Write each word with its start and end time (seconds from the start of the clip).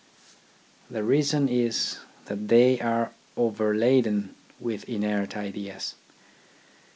The 0.89 1.03
reason 1.03 1.47
is, 1.47 1.99
that 2.25 2.47
they 2.47 2.79
are 2.81 3.11
overladen 3.37 4.33
with 4.59 4.89
inert 4.89 5.37
ideas. 5.37 5.93